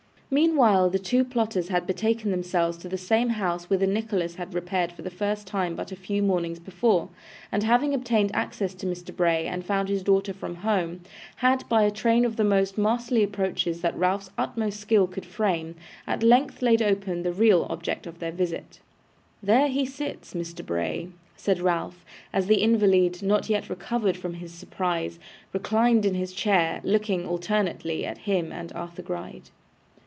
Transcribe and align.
Meanwhile 0.33 0.91
the 0.91 0.97
two 0.97 1.25
plotters 1.25 1.67
had 1.67 1.85
betaken 1.85 2.31
themselves 2.31 2.77
to 2.77 2.87
the 2.87 2.97
same 2.97 3.27
house 3.31 3.69
whither 3.69 3.85
Nicholas 3.85 4.35
had 4.35 4.53
repaired 4.53 4.93
for 4.93 5.01
the 5.01 5.09
first 5.09 5.45
time 5.45 5.75
but 5.75 5.91
a 5.91 5.95
few 5.97 6.23
mornings 6.23 6.57
before, 6.57 7.09
and 7.51 7.63
having 7.63 7.93
obtained 7.93 8.33
access 8.33 8.73
to 8.75 8.85
Mr. 8.85 9.13
Bray, 9.13 9.45
and 9.45 9.65
found 9.65 9.89
his 9.89 10.03
daughter 10.03 10.31
from 10.31 10.55
home, 10.55 11.01
had 11.35 11.67
by 11.67 11.83
a 11.83 11.91
train 11.91 12.23
of 12.23 12.37
the 12.37 12.45
most 12.45 12.77
masterly 12.77 13.23
approaches 13.23 13.81
that 13.81 13.97
Ralph's 13.97 14.31
utmost 14.37 14.79
skill 14.79 15.05
could 15.05 15.25
frame, 15.25 15.75
at 16.07 16.23
length 16.23 16.61
laid 16.61 16.81
open 16.81 17.23
the 17.23 17.33
real 17.33 17.67
object 17.69 18.07
of 18.07 18.19
their 18.19 18.31
visit. 18.31 18.79
'There 19.43 19.67
he 19.67 19.85
sits, 19.85 20.33
Mr. 20.33 20.65
Bray,' 20.65 21.09
said 21.35 21.59
Ralph, 21.59 22.05
as 22.31 22.47
the 22.47 22.61
invalid, 22.61 23.21
not 23.21 23.49
yet 23.49 23.69
recovered 23.69 24.15
from 24.15 24.35
his 24.35 24.53
surprise, 24.53 25.19
reclined 25.51 26.05
in 26.05 26.13
his 26.15 26.31
chair, 26.31 26.79
looking 26.85 27.27
alternately 27.27 28.05
at 28.05 28.19
him 28.19 28.53
and 28.53 28.71
Arthur 28.71 29.01
Gride. 29.01 29.49